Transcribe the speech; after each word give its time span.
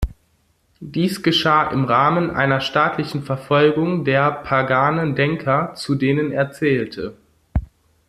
Dies 0.79 1.21
geschah 1.21 1.69
im 1.69 1.85
Rahmen 1.85 2.31
einer 2.31 2.59
staatlichen 2.59 3.21
Verfolgung 3.21 4.03
der 4.03 4.31
paganen 4.31 5.13
Denker, 5.13 5.75
zu 5.75 5.93
denen 5.93 6.31
er 6.31 6.49
zählte. 6.49 7.15